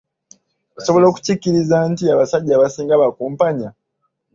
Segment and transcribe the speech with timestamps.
[0.79, 3.69] Osobola okukikkiriza nti abasajja abasinga bakumpanya?